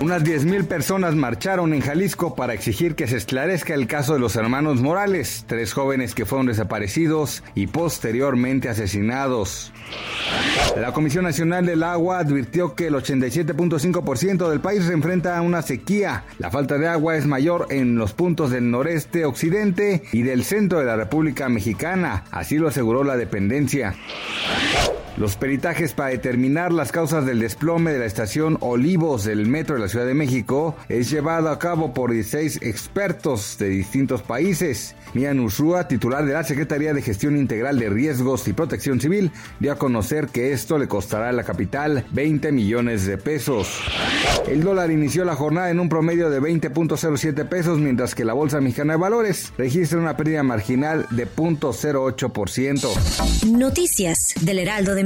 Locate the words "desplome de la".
27.40-28.04